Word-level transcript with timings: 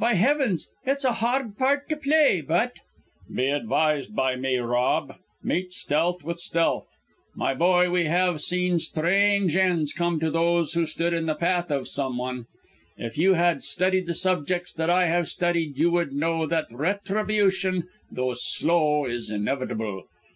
By 0.00 0.14
heavens, 0.14 0.72
it's 0.84 1.04
a 1.04 1.12
hard 1.22 1.56
part 1.56 1.88
to 1.90 1.96
play, 1.96 2.40
but" 2.40 2.80
"Be 3.32 3.46
advised 3.46 4.12
by 4.12 4.34
me, 4.34 4.56
Rob. 4.58 5.14
Meet 5.40 5.72
stealth 5.72 6.24
with 6.24 6.38
stealth. 6.40 6.88
My 7.36 7.54
boy, 7.54 7.88
we 7.88 8.06
have 8.06 8.42
seen 8.42 8.80
strange 8.80 9.54
ends 9.54 9.92
come 9.92 10.18
to 10.18 10.32
those 10.32 10.72
who 10.72 10.84
stood 10.84 11.14
in 11.14 11.26
the 11.26 11.36
path 11.36 11.70
of 11.70 11.86
someone. 11.86 12.46
If 12.96 13.18
you 13.18 13.34
had 13.34 13.62
studied 13.62 14.08
the 14.08 14.14
subjects 14.14 14.72
that 14.72 14.90
I 14.90 15.06
have 15.06 15.28
studied 15.28 15.76
you 15.78 15.92
would 15.92 16.12
know 16.12 16.44
that 16.44 16.66
retribution, 16.72 17.84
though 18.10 18.34
slow, 18.34 19.04
is 19.04 19.30
inevitable. 19.30 20.06